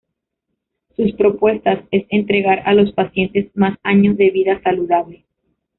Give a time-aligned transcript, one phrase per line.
[0.95, 5.25] Su propuesta es entregar a los pacientes más años de vida saludable.